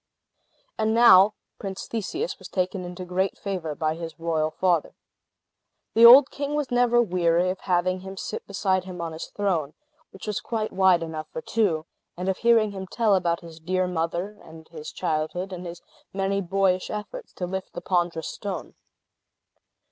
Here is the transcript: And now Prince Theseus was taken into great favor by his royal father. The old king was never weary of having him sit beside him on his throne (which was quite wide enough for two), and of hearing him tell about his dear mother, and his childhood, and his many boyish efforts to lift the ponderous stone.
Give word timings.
And 0.79 0.95
now 0.95 1.35
Prince 1.59 1.85
Theseus 1.87 2.39
was 2.39 2.47
taken 2.47 2.83
into 2.83 3.05
great 3.05 3.37
favor 3.37 3.75
by 3.75 3.93
his 3.93 4.19
royal 4.19 4.49
father. 4.49 4.95
The 5.93 6.07
old 6.07 6.31
king 6.31 6.55
was 6.55 6.71
never 6.71 6.99
weary 7.03 7.51
of 7.51 7.59
having 7.59 7.99
him 7.99 8.17
sit 8.17 8.47
beside 8.47 8.85
him 8.85 8.99
on 8.99 9.11
his 9.13 9.27
throne 9.27 9.75
(which 10.09 10.25
was 10.25 10.41
quite 10.41 10.71
wide 10.73 11.03
enough 11.03 11.27
for 11.31 11.43
two), 11.43 11.85
and 12.17 12.29
of 12.29 12.39
hearing 12.39 12.71
him 12.71 12.87
tell 12.87 13.13
about 13.13 13.41
his 13.41 13.59
dear 13.59 13.85
mother, 13.85 14.39
and 14.41 14.67
his 14.69 14.91
childhood, 14.91 15.53
and 15.53 15.67
his 15.67 15.83
many 16.11 16.41
boyish 16.41 16.89
efforts 16.89 17.31
to 17.33 17.45
lift 17.45 17.73
the 17.73 17.79
ponderous 17.81 18.27
stone. 18.33 18.73